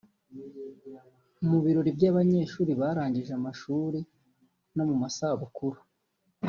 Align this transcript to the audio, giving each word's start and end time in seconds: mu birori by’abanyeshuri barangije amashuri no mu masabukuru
mu 1.49 1.57
birori 1.63 1.89
by’abanyeshuri 1.97 2.71
barangije 2.81 3.31
amashuri 3.39 3.99
no 4.75 4.83
mu 4.89 4.95
masabukuru 5.01 5.79